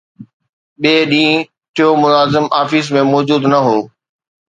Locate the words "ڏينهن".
1.11-1.45